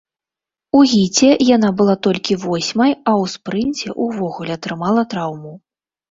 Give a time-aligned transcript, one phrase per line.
[0.77, 5.53] У гіце яна была толькі восьмай, а ў спрынце ўвогуле атрымала траўму.